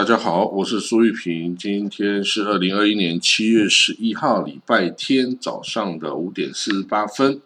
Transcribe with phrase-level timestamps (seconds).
[0.00, 1.54] 大家好，我是苏玉平。
[1.54, 7.38] 今天是二零二一年七月十一号，礼拜天早上的五点四十八分。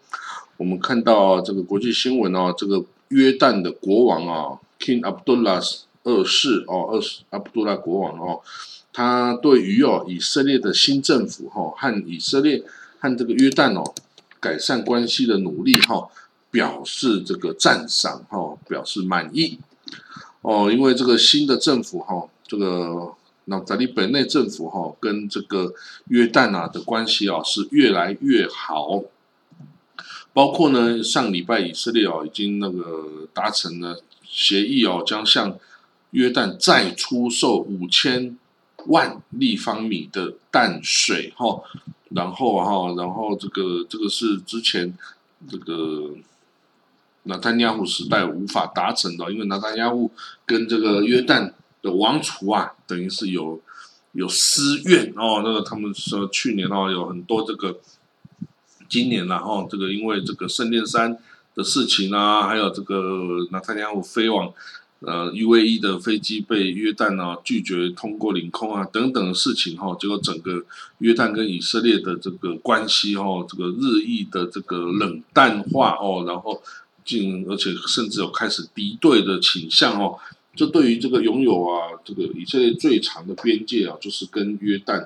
[0.55, 5.61] 我们看到这个国际新闻哦，这个约旦的国王啊，King Abdullah
[6.05, 8.39] 二世哦，二世阿卜杜拉国王哦，
[8.93, 12.63] 他对于哦以色列的新政府哈和以色列
[12.99, 13.93] 和这个约旦哦
[14.39, 16.07] 改善关系的努力哈，
[16.51, 19.59] 表示这个赞赏哈，表示满意
[20.39, 22.29] 哦，因为这个新的政府哈。
[22.47, 23.11] 这个
[23.45, 25.73] 那在你本内政府哈跟这个
[26.09, 29.01] 约旦啊的关系啊是越来越好，
[30.31, 35.57] 包括呢上礼拜以色列哦已经那个达成了协议哦，将向
[36.11, 38.37] 约旦再出售五千
[38.87, 41.63] 万立方米的淡水哈，
[42.09, 44.95] 然后哈然后这个这个是之前
[45.49, 46.11] 这个
[47.23, 50.11] 纳丹尼亚胡时代无法达成的，因为纳坦亚胡
[50.45, 51.53] 跟这个约旦。
[51.91, 53.61] 王储啊，等于是有
[54.13, 55.41] 有私怨哦。
[55.43, 57.79] 那个他们说去年哦有很多这个，
[58.87, 61.17] 今年然后这个因为这个圣殿山
[61.53, 64.51] 的事情啊，还有这个纳坦雅胡飞往
[64.99, 70.65] 呃 U A E 的飞机被约旦啊拒绝通过领空啊等等的事情哈，结果整个
[70.99, 76.61] 约旦跟以色列的这个关系哈，这个日益的这个冷淡化哦，然后
[77.03, 80.17] 进而且甚至有开始敌对的倾向哦。
[80.55, 85.05] 这对于这个拥有啊，这个以色列最长的边界啊，就是跟约旦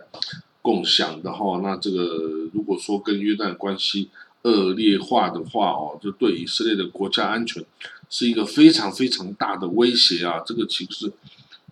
[0.61, 1.59] 共享的哈。
[1.63, 4.09] 那这个如果说跟约旦关系
[4.43, 7.65] 恶劣化的话哦，就对以色列的国家安全
[8.09, 10.39] 是一个非常非常大的威胁啊。
[10.45, 11.11] 这个其实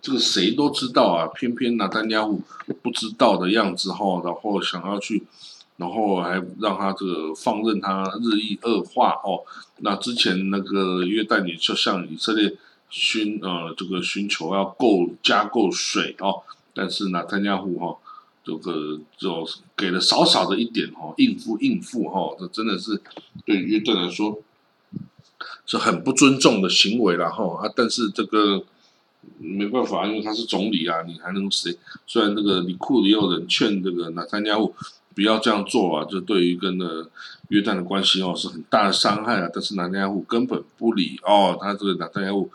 [0.02, 2.42] 这个谁都知道啊，偏偏拿丹尼乌
[2.82, 5.22] 不知道的样子哈，然后想要去，
[5.76, 9.44] 然后还让他这个放任他日益恶化哦。
[9.78, 12.56] 那之前那个约旦也就像以色列。
[12.90, 16.42] 寻呃，这个寻求要够加够水哦，
[16.74, 17.96] 但是呢，参加户哈，
[18.44, 23.00] 这个就给了少少的一点哈，应付应付哈，这真的是
[23.44, 24.40] 对约旦来说
[25.66, 27.72] 是很不尊重的行为了哈啊！
[27.76, 28.64] 但是这个
[29.38, 31.76] 没办法，因为他是总理啊，你还能谁？
[32.06, 34.74] 虽然这个李库也有人劝这个纳参加户。
[35.18, 36.06] 不要这样做啊！
[36.08, 37.04] 这对于跟呢
[37.48, 39.48] 约旦的关系哦是很大的伤害啊。
[39.52, 42.48] 但是南加户根本不理哦，他这个南加户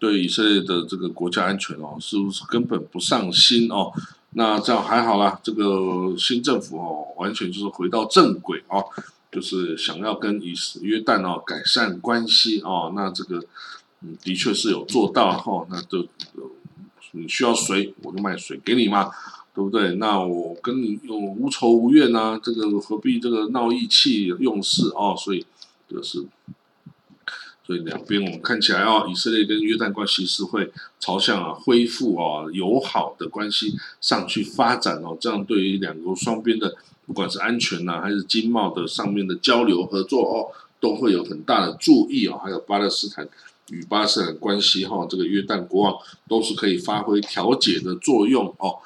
[0.00, 3.92] 对以色列的这个国家安全哦，是不是根本不上心哦？
[4.30, 8.84] 那这样还好啦，这个新政府哦，完全就是回到正轨哦，
[9.30, 12.92] 就是想要跟以约旦哦改善关系哦。
[12.96, 13.40] 那这个
[14.00, 15.64] 嗯，的确是有做到哈。
[15.70, 16.04] 那就
[17.12, 19.12] 你需要水，我就卖水给你嘛。
[19.60, 19.96] 对不对？
[19.96, 25.14] 那我跟你用无仇无怨啊，这个何必这个闹义气用事哦？
[25.14, 25.44] 所以
[25.86, 26.24] 这个是，
[27.66, 35.14] 所以两边我们看起来啊，以色列跟约旦关系是会朝向啊恢复啊友好的关系上去发展哦。
[35.20, 36.74] 这样对于两国双边的
[37.06, 40.48] 不管是安全呐，还是经贸的上面的交流合作哦，
[40.80, 42.40] 都会有很大的注意哦。
[42.42, 43.28] 还有巴勒斯坦
[43.70, 45.94] 与巴勒斯坦关系哈，这个约旦国王
[46.26, 48.78] 都是可以发挥调解的作用哦。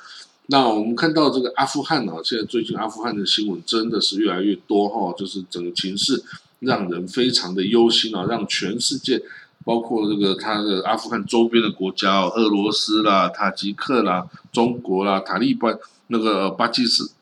[0.49, 6.23] 那我们看到这个阿富汗啊，现在最近阿富汗的新闻真的是越来越多哈，就是整个情势
[6.61, 9.23] 让人非常的忧心啊，让全世界，
[9.65, 15.79] 包括这个他的阿富汗周边的国家，俄罗斯啦、塔吉克啦、中国啦、塔利班、
[16.09, 17.13] 那个巴基斯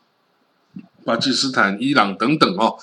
[1.05, 2.75] 巴基斯坦、伊朗等等哦，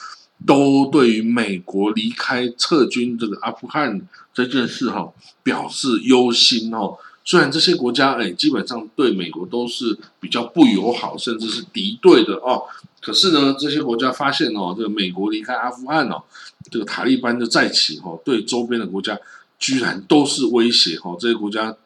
[0.46, 4.00] 都对于美国离开撤军这个阿富汗
[4.32, 5.12] 这件事哈
[5.42, 6.96] 表示忧心哦。
[7.30, 12.64] 虽然这些国家哎，基本上对美国都是比较不友好，甚至是敌对的哦。
[13.00, 16.24] 可是呢，这些国家发现哦，这个美国离开阿富汗哦，
[16.72, 19.16] 这个塔利班就再起哦，对周边的国家
[19.60, 21.16] 居然都是威胁哦。
[21.20, 21.76] 这些国家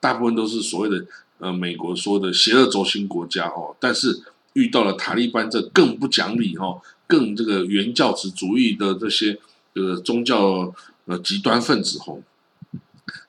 [0.00, 1.06] 大部分都是所谓的
[1.38, 4.20] 呃美国说的邪恶轴心国家哦，但是
[4.54, 9.38] 遇到了塔利班这更不讲理哦，更这个原教旨主义的这些
[9.76, 10.74] 呃宗教
[11.04, 12.18] 呃极端分子哦。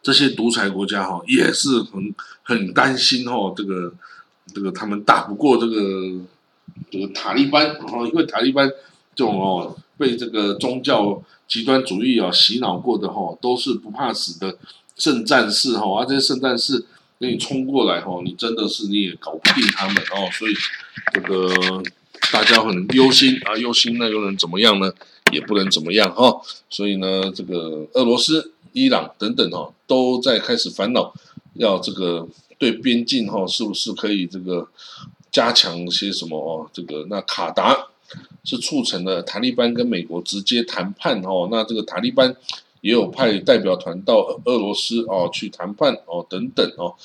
[0.02, 3.94] 这些独裁国家哈也是很很担心哈，这个
[4.54, 6.20] 这个他们打不过这个
[6.90, 8.68] 这个塔利班哦，因为塔利班
[9.16, 14.58] 这种哦被这个宗教极端主义啊洗脑过的哈，都是不怕死的
[14.98, 16.86] 圣战士哈，而这些圣战士
[17.20, 20.54] 跟你冲过来哈，你真的是你也搞不定他们哦，所以
[21.14, 21.54] 这个
[22.31, 24.92] 大家很忧心啊，忧心那又能怎么样呢？
[25.31, 26.42] 也不能怎么样哈，
[26.72, 28.52] 所以呢，这个俄罗斯。
[28.80, 31.14] 伊朗等等哈，都在开始烦恼，
[31.54, 32.28] 要这个
[32.58, 34.68] 对边境哈，是不是可以这个
[35.31, 36.70] 加强些什么哦？
[36.72, 37.88] 这个那卡达
[38.44, 42.36] 是促成了塔利班跟美国直接谈判哦，那这个塔利班
[42.81, 46.96] 也有派代表团到俄罗斯哦去谈判哦等等哦。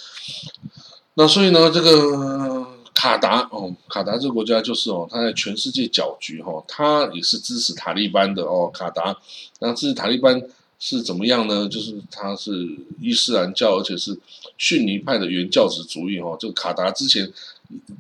[1.15, 8.71] 那所以呢，这个卡达哦，卡达这个国家就是哦，它在全世界搅局哈，它也是支持塔利班的哦。
[8.73, 9.17] 卡达，
[9.61, 10.41] 那支持塔利班
[10.87, 11.67] 是怎么样呢？
[11.67, 12.69] 就是他是
[13.01, 14.15] 伊斯兰教，而且是
[14.59, 16.37] 逊尼派的原教旨主义哈。
[16.39, 17.33] 这个卡达之前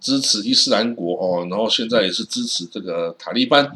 [0.03, 3.75] 支持伊斯兰国哦，然后现在也是支持这个塔利班。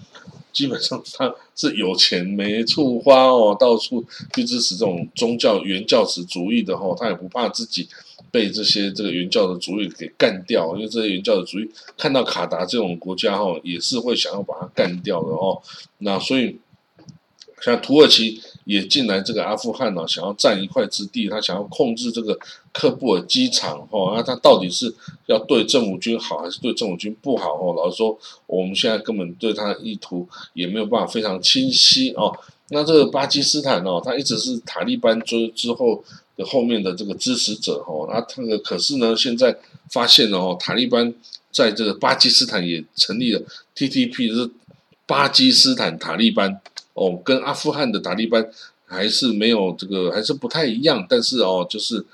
[0.52, 7.88] 基本上他是有钱没处花哦，到处去支持这种宗教原教旨主义的哈，他也不怕自己
[8.31, 15.62] 被这些这个原教的主义给干掉，因为这些原教的主义看到卡达这种国家哈，也是会想要把它干掉的哦。
[15.99, 16.58] 那所以
[17.60, 18.40] 像土耳其。
[18.69, 22.38] 也进来这个阿富汗呢，想要占一块之地，他想要控制这个
[22.75, 24.94] 喀布尔机场，哈，那他到底是
[25.25, 27.55] 要对政府军好，还是对政府军不好？
[27.55, 32.31] 哦，老实说，我们现在根本对他的意图也没有办法非常清晰哦。
[32.69, 36.04] 那这个巴基斯坦哦，他一直是塔利班之之后
[36.37, 39.56] 的后面的这个支持者，哦，那这个可是呢，现在
[39.90, 41.14] 发现了哦，塔利班
[41.50, 43.40] 在这个巴基斯坦也成立了
[43.75, 44.50] TTP，是
[45.06, 46.61] 巴基斯坦塔利班。
[46.99, 48.45] 哦，跟阿富汗的塔利班
[48.85, 51.06] 还是没有这个，还是不太一样。
[51.09, 52.05] 但是哦，就是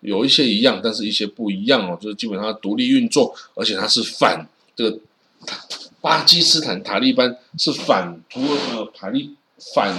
[0.00, 1.98] 有一些一样，但是一些不一样哦。
[2.00, 4.46] 就是基本上独立运作，而且它是反
[4.76, 4.98] 这个
[6.00, 8.40] 巴基斯坦塔利班是反土
[8.72, 9.34] 呃塔利
[9.74, 9.96] 反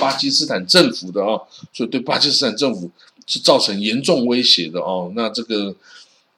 [0.00, 1.42] 巴基斯坦政府的哦，
[1.72, 2.88] 所以对巴基斯坦政府
[3.26, 5.10] 是造成严重威胁的哦。
[5.16, 5.74] 那这个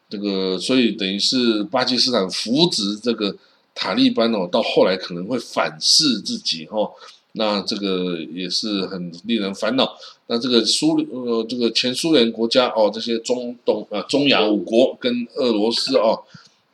[0.09, 3.35] 这个，所以等于是巴基斯坦扶植这个
[3.75, 6.91] 塔利班哦，到后来可能会反噬自己哦。
[7.35, 9.97] 那这个也是很令人烦恼。
[10.27, 16.23] 那这个苏呃，这个前苏联国家哦，这些中东啊中亚五国跟俄罗斯哦，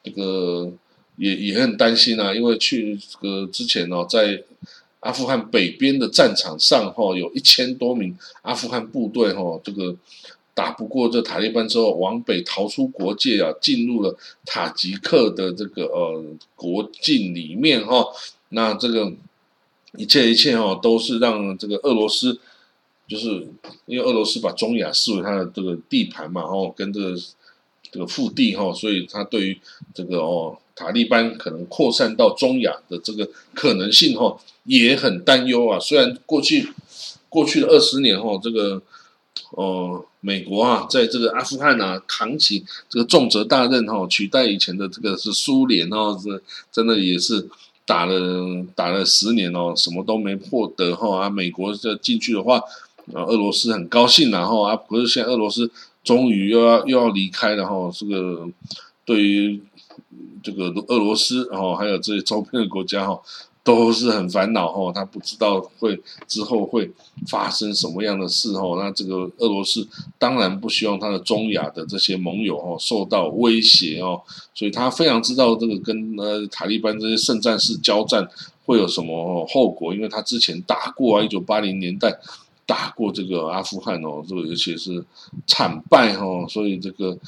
[0.03, 0.71] 这个
[1.17, 4.43] 也也很担心啊，因为去这个之前哦，在
[5.01, 9.95] 阿富汗北边的战场上哈，有一千多名阿富汗部队哈，这个
[10.55, 16.25] 打不过这塔利班之后，往北逃出国界啊，进入了塔吉克的这个呃
[16.57, 18.05] 国境里面哈，
[18.49, 19.13] 那这个。
[19.97, 22.39] 一切一切哦，都是让这个俄罗斯，
[23.09, 23.29] 就是
[23.87, 27.17] 因为俄罗斯把中亚视为它的这个地盘嘛，哦，跟这个
[27.91, 29.59] 这个腹地哈，所以他对于
[29.95, 35.81] 这个哦塔利班可能扩散到中亚的这个可能性哈，也很担忧啊。
[35.81, 36.69] 虽然过去
[37.31, 38.83] 过去的二十年哈，这个
[39.53, 47.49] 哦美国啊，在这个阿富汗啊扛起这个重责大任哈，取代以前的这个是苏联哦，是真的也是。
[47.89, 51.31] 打了打了十年哦，什么都没获得哈啊！
[51.31, 52.59] 美国这进去的话，
[53.15, 55.71] 啊，俄罗斯很高兴然后啊，不是现在俄罗斯
[56.05, 58.47] 终于又要又要离开了哈，这个
[59.07, 59.59] 对于
[60.43, 63.19] 这个俄罗斯然后还有这些周边的国家哈。
[63.69, 66.91] 都是很烦恼哦，他不知道会之后会
[67.27, 68.79] 发生什么样的事哦。
[68.81, 69.87] 那这个俄罗斯
[70.19, 74.23] 当然不希望他的中亚的这些盟友哦受到威胁哦，
[74.55, 78.27] 所以他非常知道这个跟呃塔利班这些圣战士交战
[78.65, 82.19] 会有什么后果，因为他之前打过啊，一九八零年代
[82.65, 85.05] 打过这个阿富汗哦，这个而且是
[85.47, 87.19] 惨败哦，所以这个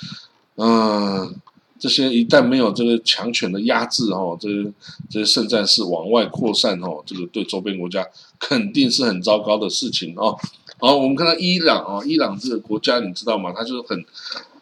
[0.56, 1.34] 嗯。
[1.80, 4.72] 这些一旦没有这个强权的压制，哦，这些
[5.08, 8.06] 这些圣战士往外扩散，哦，这个对周边国家
[8.38, 10.36] 肯定是很糟糕的事情哦。
[10.78, 13.52] 好，我们看到伊朗啊，伊朗这个国家你知道吗？
[13.56, 14.04] 它就是很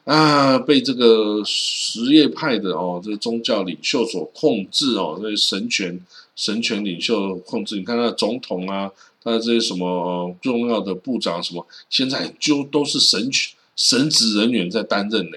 [0.04, 6.00] 啊，被这个什叶派的哦，这个宗教领袖所控制哦，这些神权
[6.34, 7.76] 神权领袖控制。
[7.76, 8.90] 你看，他的总统啊，
[9.22, 15.36] 他的这些什么重要的部长什么，现在就都是神权神职人员在担任呢。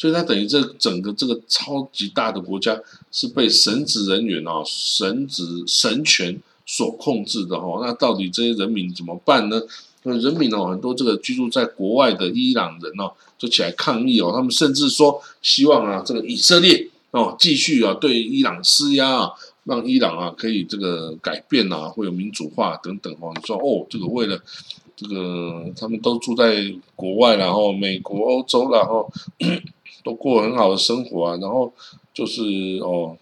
[0.00, 2.74] 所以，他等于这整个这个超级大的国家
[3.12, 7.84] 是被神职人员啊、神职神权所控制的哈。
[7.84, 9.60] 那到底这些人民怎么办呢？
[10.02, 14.32] 人民哦，很多这个居住在国外的伊朗人哦，就起来抗议哦。
[14.34, 19.30] 他们甚至说，希望啊，这个以色列哦，继续啊对伊朗施压啊，
[19.64, 23.34] 让伊朗啊可以这个改变啊，会有民主化等等哦。
[23.36, 24.40] 你说哦，这个为了。
[24.96, 29.10] 这个他们都住在国外，然后美国、欧洲，然后
[30.02, 31.36] 都过很好的生活啊。
[31.40, 31.72] 然后
[32.12, 32.42] 就是
[32.82, 33.16] 哦，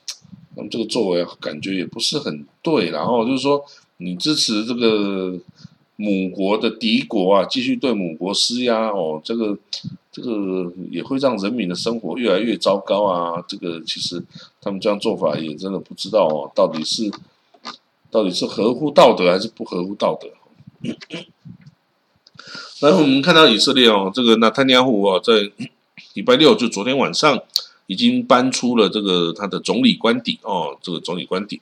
[0.56, 2.90] 那么这个作为感觉也不是很对。
[2.90, 3.64] 然后就是说，
[3.98, 5.38] 你支持这个
[5.96, 9.58] 母国的敌国啊，继续对母国施压哦，这个
[10.12, 13.44] 这个也会让人民的生活越来越糟糕啊。
[13.48, 14.22] 这个其实
[14.60, 17.10] 他们这样做法也真的不知道哦，到底是
[18.10, 20.28] 到底是合乎道德还是不合乎道德？
[22.80, 25.50] 然后我们看到以色列哦，这个纳坦尼亚胡啊，在
[26.14, 27.40] 礼拜六就昨天晚上
[27.86, 31.60] 已经搬出了这个他的总理官邸哦，这个总理官邸。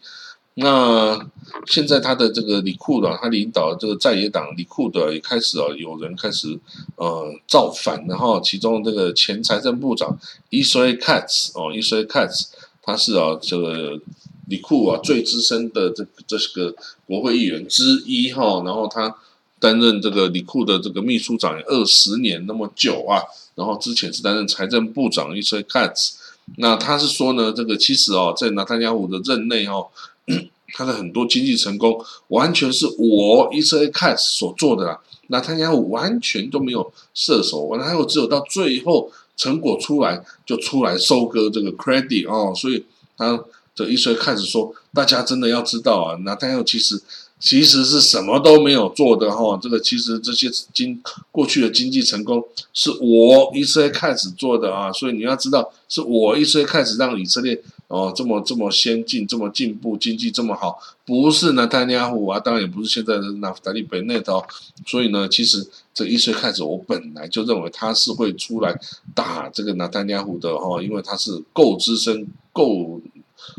[0.58, 1.18] 那
[1.66, 6.58] 现在他的这个李库的，他领导这个在野党李库的也开始啊，有人开始
[6.96, 10.18] 呃造反，然后其中这个前财政部长
[10.50, 12.46] Israel Katz 哦，Israe Katz
[12.82, 14.00] 他是啊这个
[14.48, 16.74] 李库啊最资深的这这是个
[17.04, 19.14] 国会议员之一哈，然后他
[19.60, 23.20] 担任这个李库的这个秘书长二十年那么久啊，
[23.56, 26.12] 然后之前是担任财政部长 Israel Katz，
[26.58, 29.88] 那他是说呢，这个其实哦，在纳坦雅胡的任内哦。
[30.74, 31.98] 他的很多经济成功，
[32.28, 35.00] 完全是我以色列开始所做的啦。
[35.28, 42.52] 那他家完全都没有射手，完了还有只有到最后成果出来就出来收割这个 credit 哦。
[42.54, 42.84] 所以
[43.16, 43.42] 他
[43.74, 47.00] 这以色列开始说，大家真的要知道啊，那他要其实。
[47.38, 50.98] 其实是什么都没有做的哈，这个其实这些经
[51.30, 64.42] 过去的经济成功是我以色列开始做的啊，所以你要知道是我以色列开始让以色列哦这么这么先进、这么进步、经济这么好，不是呢，丹尼亚胡啊，当然也不是现在的纳夫达利贝内哦，
[64.86, 68.74] 所以呢，其实这一岁开始，我本来就认为他是会出来
[69.14, 72.98] 打这个纳丹尼亚胡的哈，因为他是够资深、够。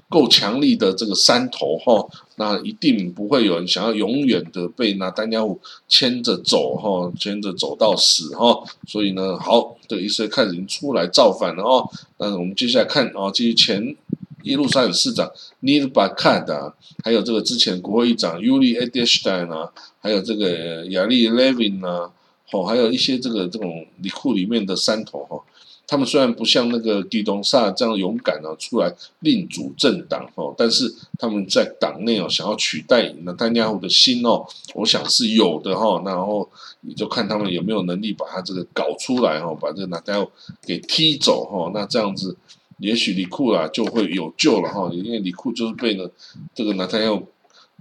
[0.10, 8.63] 够强力的这个山头哈，那一定不会有人想要永远的被那丹家虎牵着走哈，牵着走到死哈。
[8.88, 11.89] 所以呢，好，这个以色列开始已经出来造反了哦。
[12.17, 13.96] 那我们接下来看啊，这些前
[14.44, 15.29] 耶路撒冷市长
[15.62, 22.10] Nir Barkat 啊，还有这个之前国会议长 Uli e d e s t e i n 啊，还有这个亚历 Levin 啊，
[22.51, 25.41] 哦，还有一些这个这种里库里面的山头哈。
[25.88, 36.01] 他们虽然不像那个迪东萨这样勇敢啊，出来另组政党哦，但是他们在党内哦，想要取代那丹尼尔的心哦，我想是有的哈。
[36.06, 36.48] 然后
[36.82, 40.27] 你就看他们有没有能力把他这个搞出来哈，把这个纳丹尔
[40.62, 41.72] 给踢走哈。
[41.74, 42.36] 那这样子，
[42.79, 46.10] 也许李库啦就会有救了哈，因为李库就是被呢
[46.53, 47.24] 这个纳丹尔。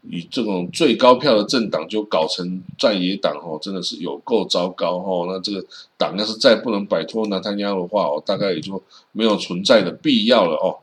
[0.08, 5.26] 以这种最高票的政党就搞成在野党哦，真的是有够糟糕哦。
[5.28, 5.64] 那这个
[5.96, 8.82] 党要是再不能摆脱纳坦亚的话，大概也就
[9.12, 10.78] 没有存在的必要了哦。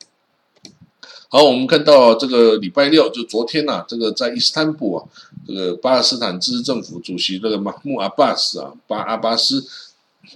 [1.30, 5.06] 好，我们看到这个礼拜六就昨天呐，这个在伊斯坦布啊，
[5.48, 9.65] 这个巴勒斯坦自治政府主席这个马穆阿巴斯啊，巴阿巴斯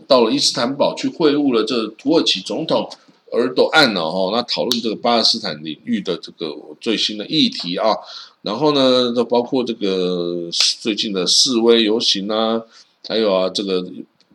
[0.08, 2.90] 到了伊斯坦堡去会晤了这土耳其总统。
[3.32, 7.96] 耳朵案了哈，那讨论这个巴勒斯坦领域的这个最新的议题啊，
[8.42, 12.62] 然后呢，都包括这个最近的示威游行啊，
[13.08, 13.86] 还有啊这个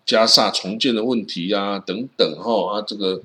[0.05, 3.21] 加萨重建的问题呀等等哈啊这个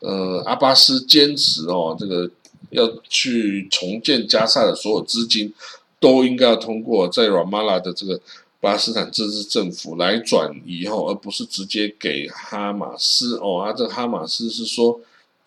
[0.00, 2.30] 呃阿巴斯坚持哦，这个
[2.70, 5.52] 要去重建加萨的所有资金
[5.98, 8.20] 都应该要通过在 Ramallah 的这个。
[8.62, 13.58] 巴勒斯坦自治政府来转移后，而不是直接给哈马斯哦。
[13.58, 15.00] 啊，这哈马斯是说，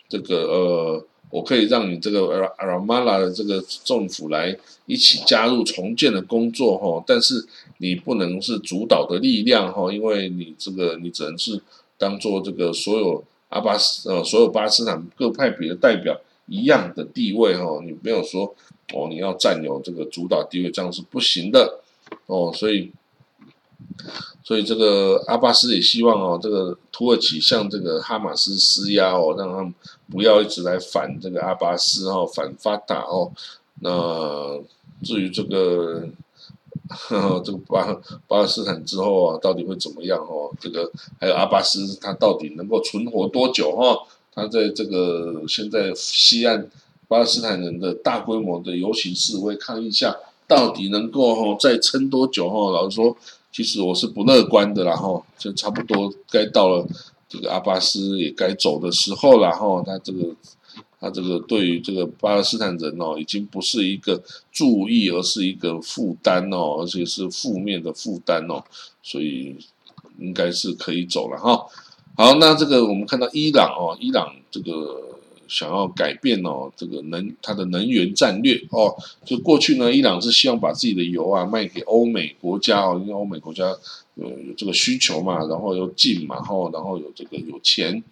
[0.06, 2.26] 这个呃，我可以让你这个
[2.58, 4.54] 阿拉马拉的这个政府来
[4.84, 7.42] 一起加入重建的工作哈，但是
[7.78, 11.58] 你不能是主导的力量哈，因为你这个你只能是
[11.96, 18.54] 当做这个所有阿巴斯呃所有巴勒斯坦各派别的代表一样的地位哈，你没有说
[18.92, 21.80] 哦你要占有这个主导地位，这样是不行的
[22.26, 22.92] 哦，所以。
[24.44, 29.74] 所以这个阿巴斯也希望哦，这个土耳其向这个哈马斯施压哦，让他们
[30.08, 33.32] 不要一直来反这个阿巴斯哦，反发达哦。
[33.80, 34.60] 那
[35.02, 36.06] 至于这个
[37.44, 37.92] 这个巴
[38.28, 40.52] 巴勒斯坦之后啊，到底会怎么样哦？
[40.60, 43.98] 这个还有阿巴斯他到底能够存活多久哈？
[44.32, 46.70] 他在这个现在西岸
[47.08, 50.14] 巴勒斯坦人的大规模的游行示威抗议下，
[50.46, 52.70] 到底能够哈再撑多久哈？
[52.70, 53.16] 老实说。
[53.56, 56.86] 其实我是不乐观的，然后就差不多该到了
[57.26, 60.36] 这个阿巴斯也该走的时候了，哈，他这个
[61.00, 64.22] 他这个对于这个巴勒斯坦人哦，已经不是一个
[64.52, 68.62] 注意，而是一个负担哦，而且是负面的负担哦，
[69.02, 69.56] 所以
[70.18, 71.64] 应该是可以走了哈。
[72.14, 75.15] 好，那这个我们看到伊朗哦，伊朗这个。
[75.48, 83.64] 想要改变哦，这个能它的能源战略哦，就过去呢，伊朗是希望把自己的油啊卖给欧美国家哦，因为欧美国家
[84.16, 88.02] 呃有这个需求嘛，然后又近嘛，后然后有这个有钱。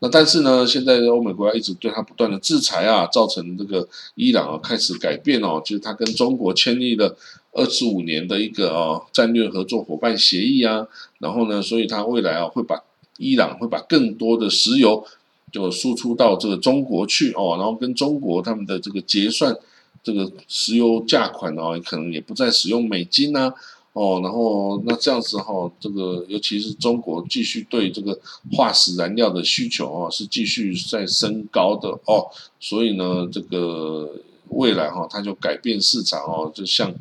[0.00, 7.16] 那但是呢，现在欧美国家一直对他不断的制裁啊，造成这个伊朗啊开始改变哦，就是他跟中国签立了
[7.52, 10.86] 二十五年的一个哦战略合作伙伴协议啊，
[11.18, 12.82] 然后呢，所以他未来啊会把
[13.16, 15.06] 伊朗会把更多的石油。
[15.54, 19.56] 就输出到这个中国去哦，然后跟中国他们的这个结算
[20.02, 23.54] 这个石油价款哦，可能也不再使用美金呐
[23.92, 28.18] 哦，然后那这样子哈，这个尤其是中国继续对这个
[28.50, 32.26] 化石燃料的需求哦，是继续在升高的哦，
[32.58, 34.10] 所以呢，这个
[34.48, 36.92] 未来哈，它就改变市场哦，就像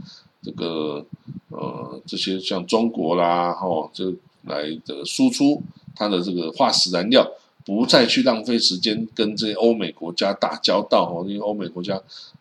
[0.43, 1.03] 这个
[1.50, 5.60] 呃这些像中国啦哈，就来的输出
[5.95, 7.27] 它的这个化石燃料。
[7.65, 11.96] 不再去浪费时间跟这些欧美国家打交道哦，因为欧美国家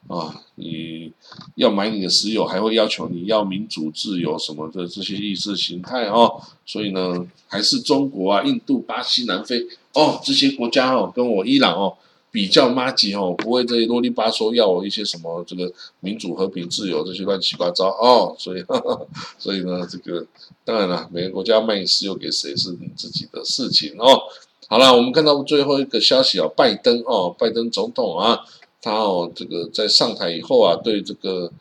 [0.08, 1.12] 啊，你
[1.54, 11.96] 要买你的石油，还会要求你要民主自由什么的这些意识形态哦，所以呢，还是中国啊、印度、巴西、南非哦这些国家哦，跟我伊朗哦
[12.32, 18.64] 比较妈吉哦，不会这些啰里吧嗦要我一些什么这个民主、和平、自由这些乱七八糟哦，所以
[19.38, 20.26] 所以呢，这个
[20.64, 24.20] 当然了，每个国家卖石油给谁是你自己的事情哦。
[24.68, 28.40] 好了，我们看到最后一个消息啊，拜登哦，拜登总统啊，
[28.80, 31.52] 他哦，这个在上台以后啊，对这个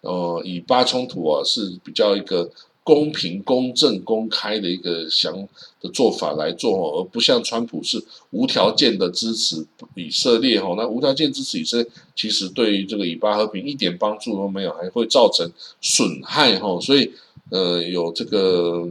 [0.00, 2.50] 呃以巴冲突啊是比较一个
[2.82, 5.36] 公平、公正、公开的一个想
[5.82, 15.46] 的做法来做哦，而不像川普是无条件的支持以色列哦，那无条件支持以色列，其实对于这个以巴和平一点帮助都没有，还会造成
[15.82, 17.12] 损害哈，所以
[17.50, 18.88] 呃有这个。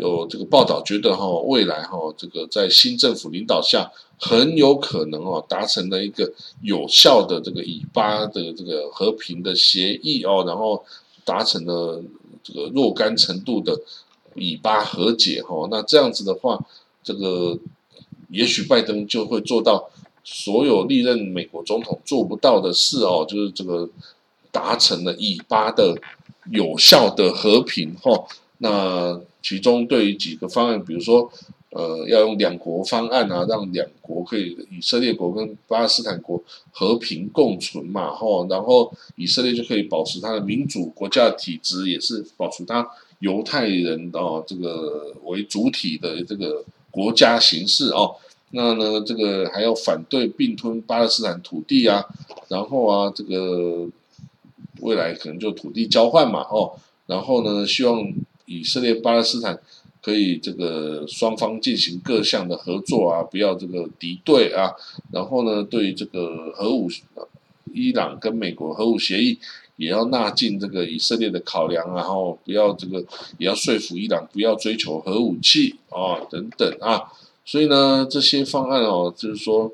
[0.00, 10.82] 有这个报道觉得哈，未来哈，这个在新政府领导下，很有可能哦，达成了一个有效的这个以巴的这个和平的协议哦，然后
[11.24, 12.02] 达成了
[12.42, 13.78] 这个若干程度的
[14.34, 15.68] 以巴和解哈。
[15.70, 16.58] 那这样子的话，
[17.04, 17.58] 这个
[18.30, 19.90] 也许拜登就会做到
[20.24, 23.88] 所有历任美国总统做不到的事哦，就是这个
[24.50, 25.96] 达成了以巴的
[26.50, 28.26] 有效的和平哈。
[28.58, 31.30] 那其中对于几个方案，比如说，
[31.70, 36.42] 呃，要用两国方案啊，让两国可以以色列国跟巴勒斯坦国
[36.72, 42.86] 和平共存嘛，吼，然后以色列就可以保持它的民主国家体制，也是保持它
[43.20, 48.16] 犹太人哦这个为主体的这个国家形式哦。
[48.50, 52.04] 那呢，这个还要反对并吞巴勒斯坦土地啊，
[52.48, 53.86] 然后啊，这个
[54.80, 56.72] 未来可能就土地交换嘛，哦，
[57.06, 58.12] 然后呢，希望。
[58.58, 59.58] 以色列、巴勒斯坦
[60.02, 64.72] 可以这个双方进行各项的合作啊，不要这个敌对啊。
[65.12, 66.88] 然后呢，对于这个核武，
[67.72, 69.38] 伊朗跟美国核武协议
[69.76, 72.98] 也要纳进这个以色列的考量，然后不要这个
[73.38, 77.04] 也要说服伊朗不要追求核武器啊等等啊。
[77.44, 79.72] 所以呢，这些方案哦，就是说。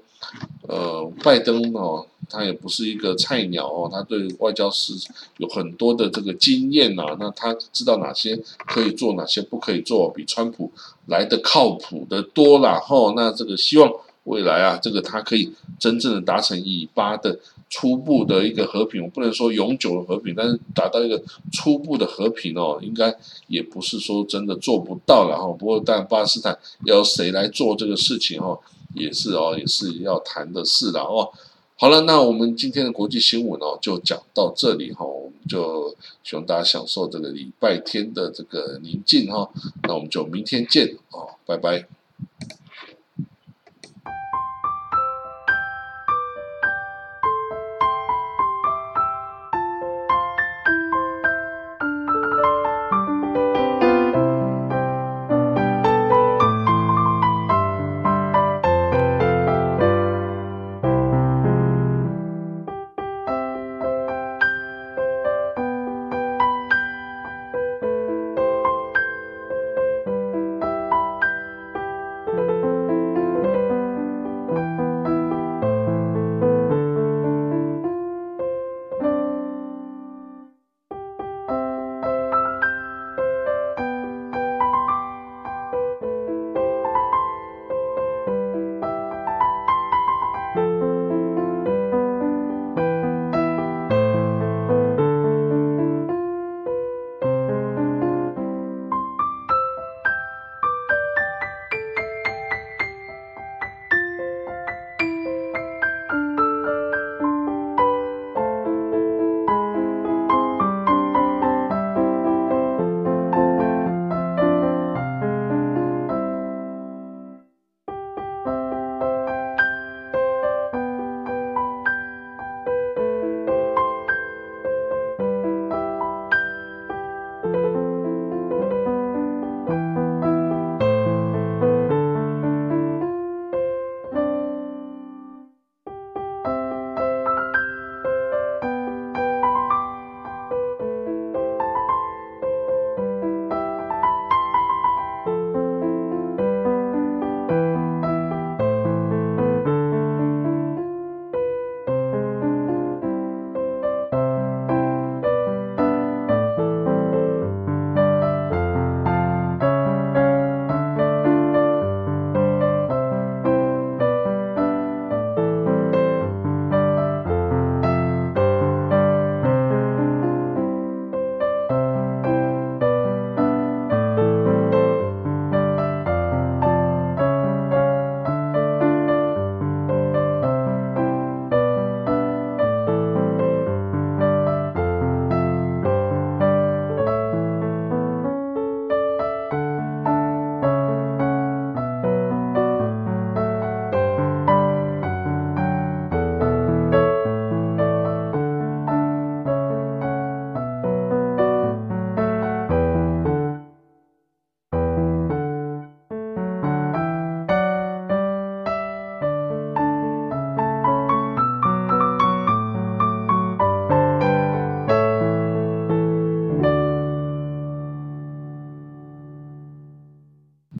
[0.66, 4.92] 呃，拜登哦，他也不是一个菜鸟哦，他对外交史
[5.38, 8.36] 有很多的这个经验呐，那他知道哪些
[8.66, 10.70] 可以做，哪些不可以做，比川普
[11.06, 13.12] 来的靠谱的多了哈。
[13.16, 13.90] 那这个希望
[14.24, 17.38] 未来啊，这个他可以真正的达成以巴的
[17.70, 23.14] 初步的一个和平，我不能说永久的和平，但是达到一个初步的和平哦，应该
[23.46, 25.46] 也不是说真的做不到了哈。
[25.58, 28.58] 不过，但巴勒斯坦要谁来做这个事情哦？
[28.94, 31.30] 也是哦，也是要谈的事了哦。
[31.78, 35.04] 好了，那我们今天的国际新闻哦，就讲到这里哈。
[35.04, 39.50] 我们就希望大家享受这个礼拜天的这个宁静哈。
[39.82, 41.86] 那我们就明天见哦，拜拜。